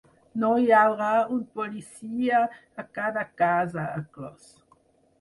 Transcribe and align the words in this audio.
“No 0.43 0.47
hi 0.63 0.71
haurà 0.77 1.09
un 1.35 1.43
policia 1.59 2.41
a 2.47 2.89
cada 3.01 3.29
casa”, 3.45 3.89
ha 3.93 4.07
clos. 4.19 4.53